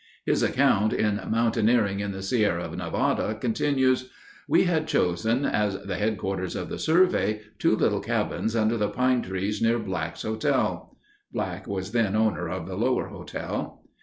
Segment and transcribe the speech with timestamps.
[0.25, 4.09] His account, in Mountaineering in the Sierra Nevada, continues:
[4.47, 8.89] We had chosen, as the head quarters of the survey, two little cabins under the
[8.89, 10.97] pine trees near Black's Hotel.
[11.31, 13.83] [Black was then owner of the Lower Hotel.